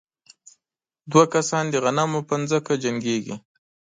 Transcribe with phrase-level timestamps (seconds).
[1.11, 3.35] دوه کسان د غنمو په ځمکه جنګېږي.